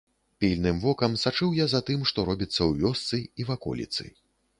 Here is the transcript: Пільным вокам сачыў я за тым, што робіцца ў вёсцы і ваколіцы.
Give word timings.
Пільным 0.43 0.77
вокам 0.85 1.17
сачыў 1.23 1.51
я 1.57 1.67
за 1.73 1.81
тым, 1.89 1.99
што 2.11 2.25
робіцца 2.29 2.57
ў 2.69 2.71
вёсцы 2.87 3.21
і 3.45 3.47
ваколіцы. 3.51 4.09